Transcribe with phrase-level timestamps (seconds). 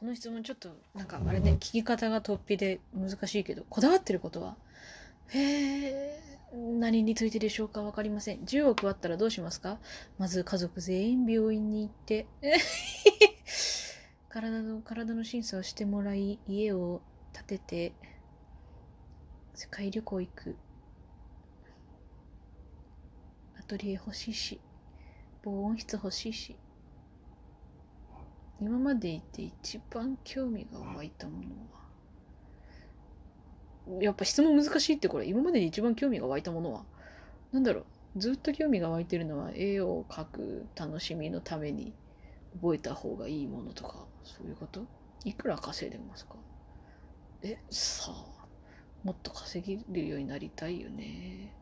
[0.00, 4.56] この質問ちょっとなんかあれね聞き方が突飛で難しいけどこだわってることは？
[5.28, 6.22] へえ
[6.78, 8.38] 何についてでしょうか分かりません。
[8.38, 9.76] 10億あったらどうしますか？
[10.16, 12.26] まず家族全員病院に行って。
[14.30, 17.02] 体の体の審査をしてもらい家を
[17.34, 17.92] 建てて
[19.54, 20.56] 世界旅行行く。
[23.58, 24.58] アトリエ欲しいし
[25.42, 26.56] 防音室欲しいし
[28.60, 31.48] 今までいて一番興味が湧いたもの
[33.96, 34.02] は。
[34.02, 35.26] やっぱ質問難しいってこれ。
[35.26, 36.84] 今までで一番興味が湧いたものは。
[37.52, 37.86] なんだろう。
[38.16, 41.94] ずっと興味が湧いてるのは絵を描く楽しみのために
[42.60, 44.06] 覚えた方がいいものとか。
[44.24, 44.84] そういうこと？
[45.24, 46.34] いくら稼いでますか？
[47.42, 48.46] えさあ
[49.02, 51.54] もっと稼げるようになりたいよね。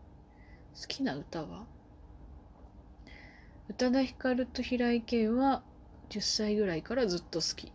[0.80, 1.67] 好きな歌は？
[3.69, 5.62] 宇多田ヒカルと平井堅は
[6.11, 7.73] 10歳ぐらいからずっと好き。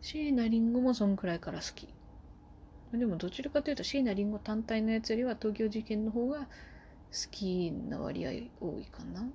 [0.00, 1.88] 椎名林檎もそんくらいから好き。
[2.92, 6.46] でもどちらかというと椎名林檎単体のやつよりは東京事件の方が好
[7.30, 8.30] きな割合
[8.64, 9.26] 多いかな。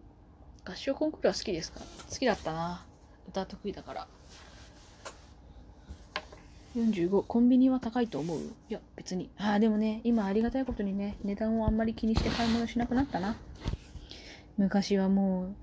[0.65, 1.81] 合唱コンクールは好きですか？
[2.09, 2.85] 好きだったな。
[3.29, 4.07] 歌得意だから。
[6.75, 8.39] 45コンビニは高いと思う？
[8.39, 13.35] いや別にああでもね今ありがたいことにね値段をあんまり気にして買い物しなくなったな
[14.57, 15.55] 昔はもう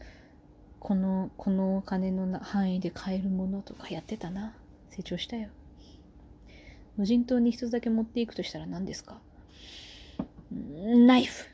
[0.80, 4.56] このこのお金の範囲で買えるものとかやってたな。
[4.90, 5.50] 成長したよ。
[6.96, 9.20] 無人島に一つだけ持っていくとしたら何ですか？
[10.50, 11.46] ナイフ。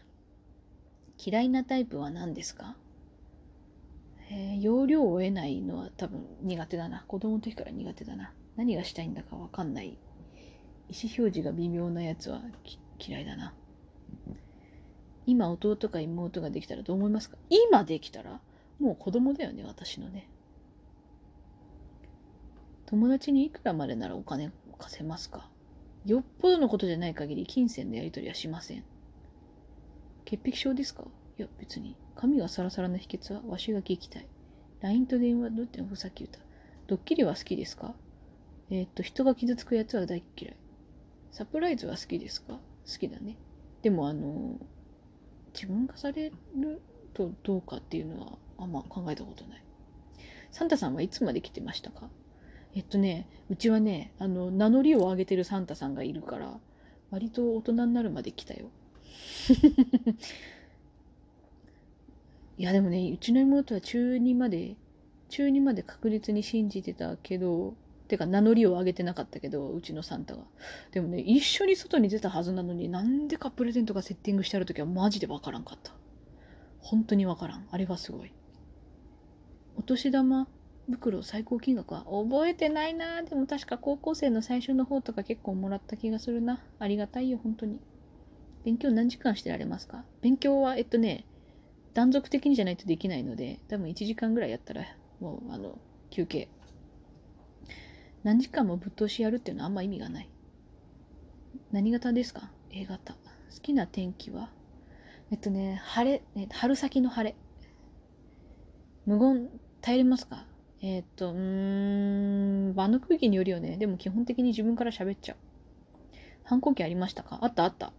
[1.19, 2.77] 嫌いなタイプは何ですか？
[4.31, 7.05] えー、容量を得ないのは多分苦手だな。
[7.07, 8.33] 子供の時から苦手だな。
[8.57, 9.89] 何がしたいんだかわかんない。
[9.89, 12.41] 意思表示が微妙なやつは
[12.99, 13.53] 嫌いだな。
[15.27, 17.37] 今弟か妹ができたらどう思いますか？
[17.51, 18.41] 今できたら？
[18.79, 20.29] もう子供だよね、私のね。
[22.87, 25.49] 友達にいくらまでならお金を貸せますか？
[26.05, 28.85] よっぽどのことじゃない限り金銭のやり取りはしません。
[30.25, 31.05] 潔癖症ですか？
[31.39, 31.97] いや、別に。
[32.15, 34.27] 髪がサラサラの秘訣はわしが聞きたい。
[34.81, 36.39] LINE と電話、どうやってふさっき言った？
[36.87, 37.95] ドッキリは好きですか？
[38.71, 40.57] えー、っと、人が傷つくやつは大嫌い。
[41.33, 42.55] サプライズは好きですか？
[42.55, 42.61] 好
[42.99, 43.37] きだね。
[43.83, 44.59] でも、あの、
[45.55, 46.81] 自分がされる
[47.15, 49.63] とどうかっていうのはあんま考えたことない。
[50.51, 52.09] サンタさんはいつまで来てましたか？
[52.75, 56.59] えっとね、うちはね、あの、名乗りを上げてるサンタさんがいるから、
[57.11, 58.67] 割と大人になるまで来たよ。
[62.59, 64.77] いや、でもね、うちの妹は中2まで、
[65.29, 67.75] 中2まで確実に信じてたけど、
[68.09, 70.45] てか名乗りを上げてなかったけど、うちのサンタが。
[70.91, 75.93] でもね、一緒に外に出たはずなのに、なんでかプレゼントがセッティングしてあるときはマジでわからんかった。
[76.81, 77.67] 本当にわからん。
[77.71, 78.33] あれはすごい。
[79.87, 80.49] お年玉
[80.91, 82.07] 袋最高金額は？
[82.07, 83.23] 覚えてないな。
[83.23, 86.61] でも確か高校生の最初の方とか結構もらった気がするな。
[86.81, 87.79] ありがたいよ本当に。
[88.65, 90.05] 勉強何時間してられますか？
[90.23, 91.25] 勉強はえっとね
[91.95, 94.83] 断続的にじゃないとできないので多分1時間ぐらいやったら
[95.21, 95.79] もうあの
[96.11, 96.49] 休憩。
[98.25, 100.29] 何時間もぶっ通しやるっていうのはあんま意味がない。
[101.71, 103.13] 何型ですか？A 型。
[103.13, 103.19] 好
[103.63, 104.51] きな天気は？
[105.31, 107.37] えっとね晴れ、ね、春先の晴れ。
[109.07, 109.49] 無言
[109.81, 110.47] 耐えれますか？
[110.83, 113.77] えー、っと、うーん、場の空気によるよね。
[113.77, 115.37] でも基本的に自分から喋っちゃう。
[116.45, 117.39] 反抗期ありましたか？
[117.43, 117.93] あったあった。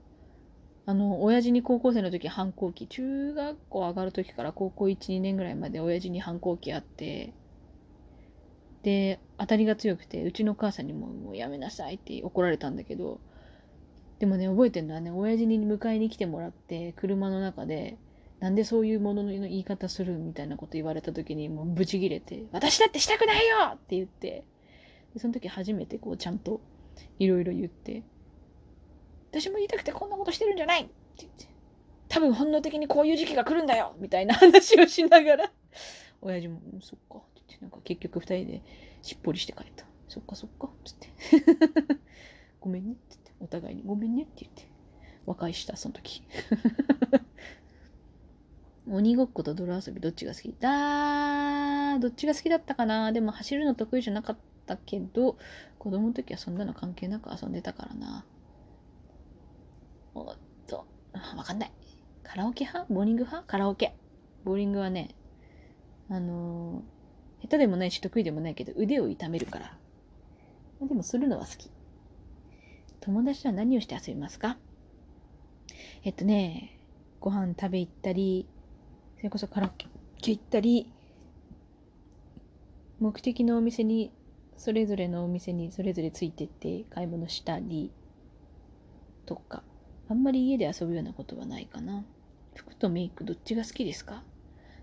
[0.85, 7.33] あの、親父に高校生の時反抗期、中学校上がる時から高校1、2年ぐらいまで親父に反抗期あって、
[8.83, 13.19] で、当たりが強くて、うちの母さんにももうやめなさいって怒られたんだけど、
[14.19, 17.97] でもね、覚えてるのはね、親父に迎えに来てもらって、車の中で、
[18.39, 24.45] なんでそういうものの言い方するみたいなこと言われた時にもうブチギレて、私だってしたくないよって言って、
[25.13, 26.61] でその時初めてこうちゃんと
[27.17, 28.03] いろいろ言って、
[29.31, 31.47] 私も言いたくてこんなことしてるんじゃないって言って、
[32.09, 35.51] 多分本能的にこういう時期が来るんだよみたいな話をしながら、
[36.21, 38.61] 親父も、そっかって言って、なんか結局二人で
[39.01, 39.85] しっぽりして帰った。
[40.07, 41.09] そっかそっかつって。
[42.59, 44.67] ごめんねって言って、 お互いにごめんねって言って、
[45.25, 46.23] 和解した、その時。
[48.89, 50.55] 鬼ごっこと泥遊びどっちが好き？
[50.59, 53.11] だどっちが好きだったかな？
[53.11, 55.37] でも走るの得意じゃなかったけど、
[55.78, 58.25] 子供の時はそんなの関係なく遊んでたからな。
[60.16, 60.37] おっ
[60.67, 60.85] と、
[61.35, 61.72] わかんない。
[62.23, 62.93] カラオケ派？
[62.93, 63.47] ボーリング派？
[63.47, 63.93] カラオケ。
[64.45, 65.16] ボーリングはね、
[66.09, 69.78] あのー、下手でもないし得意でもないけど腕を痛めるから。
[70.81, 71.69] でもするのは好き。
[73.01, 74.57] 友達とは何をして遊びますか？
[76.03, 76.79] えっとね、
[77.19, 78.47] ご飯食べ行ったり、
[79.17, 79.87] それこそカラオケ
[80.31, 80.91] 行ったり、
[82.99, 84.11] 目的のお店に
[84.58, 87.91] それぞれのお店にそれぞれついてって買い物したり
[89.28, 89.61] とか
[90.09, 92.03] あんまり家で遊ぶようなことはないかな。
[92.55, 94.23] 服とメイクどっちが好きですか？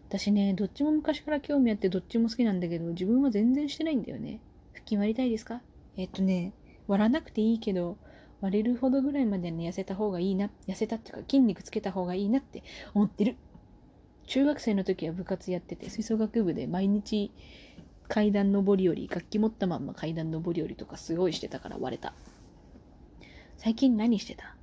[0.08, 4.40] 私ねどっちも昔から興味あってどっちも好きなんだけど自分は全然してないんだよね。
[4.72, 5.60] 腹筋割りたいですか？
[5.96, 6.52] えっとね
[6.86, 7.98] 割らなくていいけど
[8.40, 12.62] 割れるほどぐらいまでね痩せた方がいいな痩せたっていうか筋肉つけた方がいいなって
[12.94, 13.36] 思ってる。
[14.26, 17.30] 中学生の時は部活やってて吹奏楽部で毎日
[18.08, 22.14] 階段上り下り楽器持ったまんま階段上り下りとかすごいしてたから割れた。
[23.56, 24.56] 最近何してた？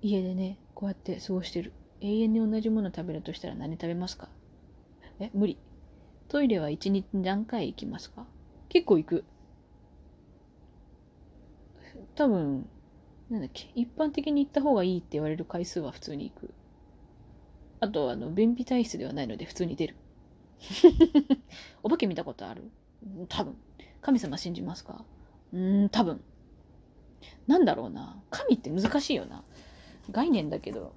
[0.00, 1.72] 家でねこうやって過ごしてる。
[2.00, 4.28] 永遠に同じもの食べるとしたら何食べますか？
[5.18, 5.58] え無理。
[6.28, 8.24] トイレは一日何回行きますか？
[8.70, 9.24] 結構行く。
[12.14, 12.66] 多分
[13.28, 13.70] なんだっけ？
[13.74, 16.54] 一般的に行った方がいいって言われる回数は普通に行く。
[17.80, 19.96] あとあの便秘体質ではないので普通に出る。
[21.82, 22.70] お化け見たことある？
[23.28, 23.56] 多分。
[24.02, 25.04] 神様信じますか？
[25.52, 26.22] うーん多分。
[27.46, 28.22] なんだろうな。
[28.30, 29.42] 神って難しいよな。
[30.10, 30.92] 概念だけど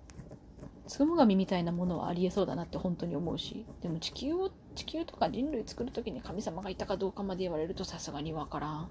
[0.88, 3.66] つぐも神みたいなものはありえそうだなって本当に思うし。
[3.82, 8.90] でも地球を地球とか人類作る時に神様がいたかどうかまで言われるとさすがにわからん。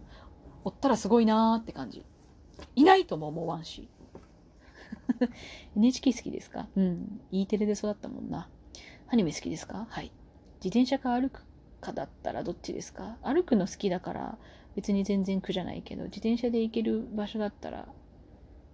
[0.65, 2.05] おったらすごいなーって感じ。
[2.77, 3.89] いないとも思わんし。
[5.77, 6.69] NHK 好きですか？
[6.77, 7.21] うん。
[7.31, 8.49] E テレで育ったもんな。
[9.09, 9.87] アニメ好きですか？
[9.91, 10.13] はい。
[10.65, 11.45] 自転車か歩く
[11.81, 13.17] かだったらどっちですか？
[13.23, 14.39] 歩くの好きだから
[14.77, 17.87] 別に全然苦じゃないけど自転車で行ける場所だったら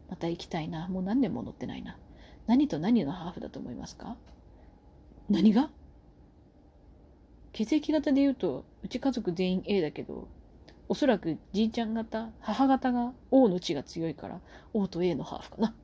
[0.08, 0.88] また行きたいな。
[0.88, 1.98] もう何年も乗ってないな。
[2.46, 4.16] 何と何のハーフだと思いますか？
[5.28, 5.70] 何が？
[7.52, 10.28] 血液型で言うとうち家族全員 A だけど
[10.88, 14.40] おそらくじいちゃん型母型が O の血が強いから
[14.74, 15.74] O と A のハーフかな。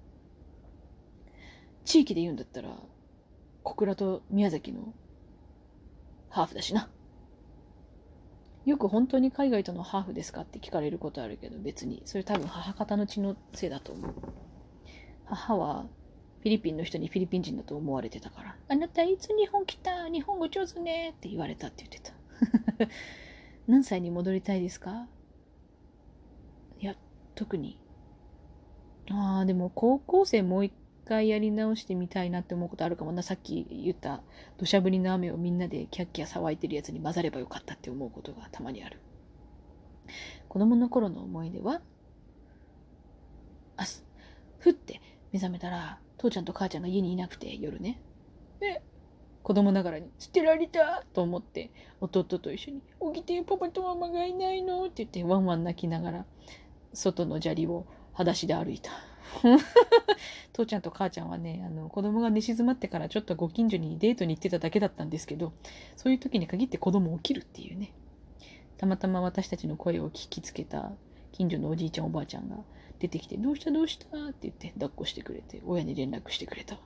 [1.85, 2.71] 地域で言うんだったら
[3.63, 4.93] 小倉と宮崎の
[6.29, 6.91] ハーフだしな。
[8.65, 12.03] よく本当に海外とのハーフですかって聞かれることあるけど別に。
[12.07, 14.15] それ多分母方の血のせいだと思う。
[15.27, 15.87] 母は
[16.41, 18.57] フィリピンの人にフィリピン人だと思われてたから。
[18.69, 20.09] あなたいつ日本来た？
[20.09, 22.89] 日本語上手ねって言われたって言ってた。
[23.69, 25.07] 何歳に戻りたいですか？
[26.81, 26.97] いや
[27.35, 27.79] 特に。
[29.11, 30.73] ああでも高校生もう一
[31.05, 34.23] 回やり直してみたいなって思うことあるかもなさっき言った
[34.59, 38.99] 土砂降りの雨をみんなでキャッキャ騒いでるやつに混ざればよかったって思うことがたまにある
[40.49, 41.81] 子供の頃の思い出は
[43.77, 44.05] あす
[44.59, 45.01] ふって
[45.33, 48.01] 目覚めたら父ちゃんと母ちゃんが家にいなくて夜ね
[48.61, 48.83] で
[49.43, 51.71] 子供ながらに「捨てられた!」と思って
[52.01, 52.81] 弟と一緒に
[53.15, 56.27] 「起きてパパとママがいないの?」って言ってワンワン泣きながら
[56.93, 58.91] 外の砂利を裸足で歩いた
[60.53, 65.53] 父ちゃんと母ちゃんはねあの子供が寝静まってからちょっとご近所にデートに行ってただけだったんですけど
[65.97, 67.93] そういう時に限って子供起きるっていうね。
[68.77, 70.93] たまたま私たちの声を聞きつけた
[71.33, 72.57] 近所のおじいちゃんおばあちゃんが
[72.99, 76.79] 出てきて「どうしたどうした?」って言って抱っこしてくれて親に連絡してくれた。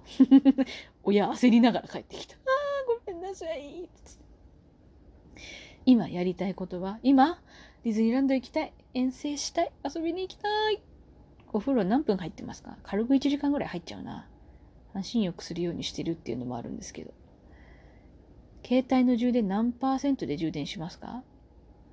[1.02, 3.88] 親焦りながら帰ってきた「あーごめんなさい」
[5.86, 6.98] 今やりたいことは？
[7.02, 7.40] 今？
[7.84, 8.72] ディズニーランド行きたい？
[8.92, 9.72] 遠征したい？
[9.94, 10.82] 遊びに行きたい？
[11.52, 12.76] お風呂何分入ってますか？
[12.82, 14.28] 軽く1時間ぐらい入っちゃうな。
[14.92, 17.12] 半身浴するようにしてるっていうのもあるんですけど。
[18.66, 21.22] 携帯の充電何パーセントで充電しますか？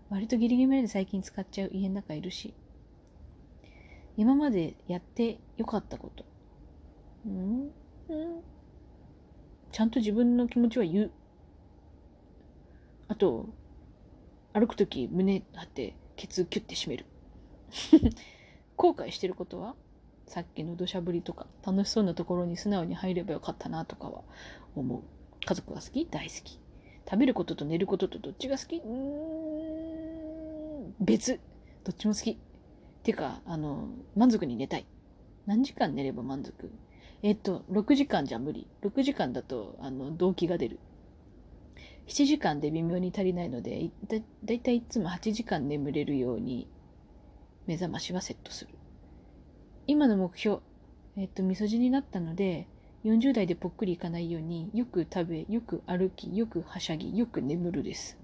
[0.09, 2.53] 割とギリギリまで最近使っちゃう家の中いるし。
[4.17, 6.25] 今までやってよかったこと。
[7.25, 7.61] うん？
[7.61, 7.71] うん。
[9.71, 11.11] ちゃんと自分の気持ちは言う。
[13.07, 13.49] あと
[14.53, 17.05] 歩く時胸張ってケツキュッて締める。
[18.75, 19.75] 後悔してることは？
[20.27, 24.21] さっきの土砂降りとか楽しそうなところに素直に入ればよかったなとかは
[24.75, 25.01] 思う。
[25.45, 26.07] 家族が好き？
[26.07, 26.59] 大好き。
[27.09, 28.77] 食べることと寝ることとどっちが好き？
[28.77, 28.87] う
[30.89, 30.95] ん。
[30.99, 31.39] 別。
[31.83, 32.31] どっちも好き。
[32.31, 32.37] っ
[33.03, 34.85] ていうかあの満足に寝たい。
[35.45, 36.71] 何時間寝れば満足？
[37.21, 38.67] えっと6時間じゃ無理。
[38.83, 40.79] 6時間だとあの動機が出る。
[42.07, 46.67] 7時間で微妙に足りないのでだだいたいいつも8時間眠れるように
[47.67, 48.71] 目覚ましはセットする。
[49.87, 50.59] 今の目標
[51.17, 52.67] えっとみそじになったので
[53.03, 58.17] 40代でぽっくりいかないようによく食べよく歩きよくはしゃぎよく眠るです。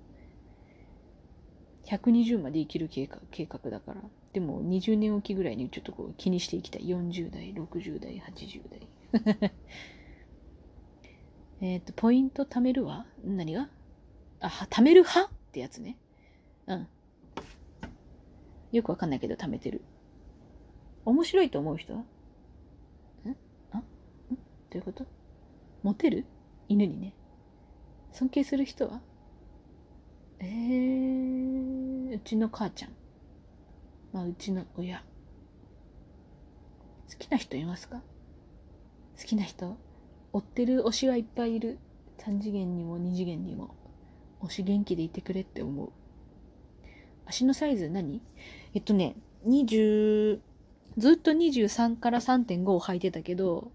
[1.85, 4.01] 120まで生きる計画計画だから。
[4.33, 6.87] でも20年おきぐらいにちょっとこう気にしていきたい。
[6.87, 9.51] 40代60代80代。
[11.61, 13.69] えっとポイント貯めるわ何が？
[14.39, 15.97] あ貯める派ってやつね。
[16.67, 16.87] うん。
[18.71, 19.81] よくわかんないけど貯めてる。
[21.05, 21.93] 面白いと思う人？
[21.93, 22.05] はん
[23.71, 23.77] あ？
[23.79, 23.81] ん？
[23.81, 23.85] ど
[24.73, 25.05] ういうこと？
[25.83, 26.25] モテる？
[26.69, 27.13] 犬にね。
[28.11, 29.01] 尊敬する人は？
[30.39, 32.91] えー、うちの母ちゃん。
[34.13, 35.03] まあ、うちの親。
[37.09, 38.01] 好きな人いますか？
[39.17, 39.77] 好きな人？
[40.33, 41.77] 追ってる推しはいっぱいいる。
[42.19, 43.75] 3次元にも2次元にも。
[44.41, 45.91] 推し元気でいてくれって思う。
[47.31, 48.21] 足のサイズ何？
[48.73, 49.15] えっとね、
[49.47, 50.39] 20、
[50.97, 53.71] ずっと23から3.5を履いてたけど、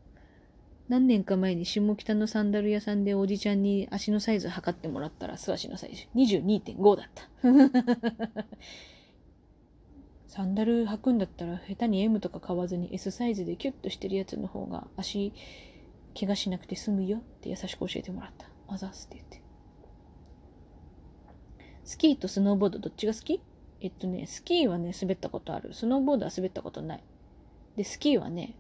[0.89, 7.25] 何年か前に下北のサンダル屋さんでおじちゃんに足のサイズ測ってもらったら素足のサイズ22.5だった。
[10.29, 15.33] サンダル履くんだったら下手に M とか買わずに S サイズでキュッとしてるやつの方が足
[16.15, 18.47] 怪我しなくて済むよって優しく教えてもらった。
[18.69, 19.46] あざすって言って。
[21.87, 23.41] スキーとスノーボードどっちが好き？
[23.81, 25.73] えっとね、スキーはね、滑ったことある。
[25.73, 27.05] スノーボードは滑ったことない。
[27.77, 28.57] で、スキーはね、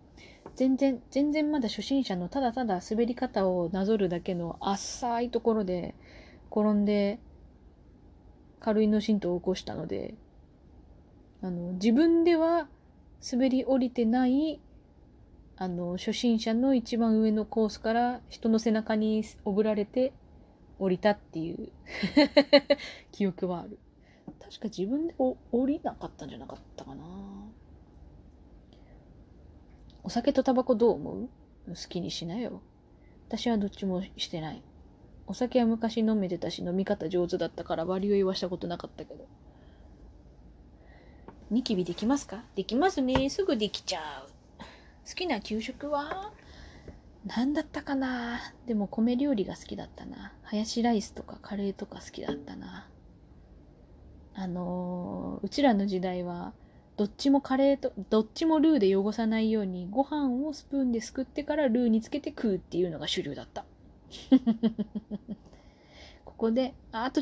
[0.54, 5.95] 全然、全然まだ初心者のただただ滑り方をなぞるだけの浅いところで
[6.50, 7.18] 転んで
[8.61, 10.14] 軽いの浸透を起こしたので、
[11.42, 12.68] あの、自分では
[13.30, 14.61] 滑り降りてない
[15.56, 20.12] あの、初心者の一番上のコースから人の背中におぶられて
[20.78, 21.71] 降りたっていう
[23.12, 23.78] 記憶はある。
[24.40, 27.04] 確か自分でお降りなかったんじゃなかったかな。
[30.04, 31.28] お酒とタバコどう思う？
[31.68, 32.61] 好きにしなよ。
[33.28, 34.62] 私はどっちもしてない。
[35.26, 39.26] お酒は昔飲めてたし飲み方上手だったから割を言わしたことなかったけど。
[41.50, 42.45] ニキビできますか？
[42.54, 43.28] できますね。
[43.30, 44.28] すぐできちゃう。
[45.09, 46.33] 好きな給食は？
[47.26, 48.38] 何だったかな？
[48.66, 50.33] でも米料理が好きだったな。
[50.45, 52.88] ハヤシライスとかカレーとか好きだったな。
[54.35, 56.52] あのー、うちらの時代は、
[56.97, 63.64] どっちもカレーと、どっちもルーで汚さないように、ご飯をスプーンですくってからルーにつけて食うっていうのが主流だった。
[66.25, 67.14] ここで、あと